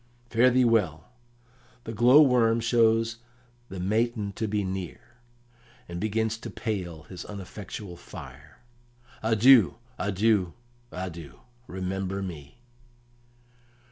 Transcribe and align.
"Fare 0.31 0.49
thee 0.49 0.65
well! 0.65 1.11
The 1.83 1.93
glow 1.93 2.23
worm 2.23 2.59
shows 2.59 3.17
the 3.69 3.79
matin 3.79 4.31
to 4.33 4.47
be 4.47 4.63
near, 4.63 4.99
and 5.87 5.99
begins 6.01 6.39
to 6.39 6.49
pale 6.49 7.03
his 7.03 7.23
uneffectual 7.23 7.97
fire. 7.99 8.63
Adieu, 9.21 9.75
adieu, 9.99 10.53
adieu! 10.91 11.41
Remember 11.67 12.23
me." 12.23 12.57